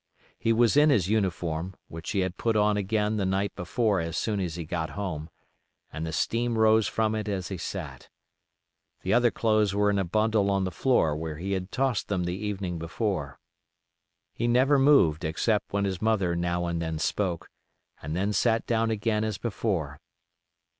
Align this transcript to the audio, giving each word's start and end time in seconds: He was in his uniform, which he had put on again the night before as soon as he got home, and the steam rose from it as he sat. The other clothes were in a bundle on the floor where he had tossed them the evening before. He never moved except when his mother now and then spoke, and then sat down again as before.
He 0.39 0.51
was 0.51 0.75
in 0.75 0.89
his 0.89 1.09
uniform, 1.09 1.75
which 1.87 2.09
he 2.09 2.21
had 2.21 2.35
put 2.35 2.55
on 2.55 2.75
again 2.75 3.17
the 3.17 3.23
night 3.27 3.53
before 3.55 3.99
as 3.99 4.17
soon 4.17 4.39
as 4.39 4.55
he 4.55 4.65
got 4.65 4.89
home, 4.97 5.29
and 5.93 6.07
the 6.07 6.11
steam 6.11 6.57
rose 6.57 6.87
from 6.87 7.13
it 7.13 7.29
as 7.29 7.49
he 7.49 7.57
sat. 7.59 8.09
The 9.03 9.13
other 9.13 9.29
clothes 9.29 9.75
were 9.75 9.91
in 9.91 9.99
a 9.99 10.03
bundle 10.03 10.49
on 10.49 10.63
the 10.63 10.71
floor 10.71 11.15
where 11.15 11.37
he 11.37 11.51
had 11.51 11.71
tossed 11.71 12.07
them 12.07 12.23
the 12.23 12.33
evening 12.35 12.79
before. 12.79 13.37
He 14.33 14.47
never 14.47 14.79
moved 14.79 15.23
except 15.23 15.71
when 15.71 15.85
his 15.85 16.01
mother 16.01 16.35
now 16.35 16.65
and 16.65 16.81
then 16.81 16.97
spoke, 16.97 17.51
and 18.01 18.15
then 18.15 18.33
sat 18.33 18.65
down 18.65 18.89
again 18.89 19.23
as 19.23 19.37
before. 19.37 19.99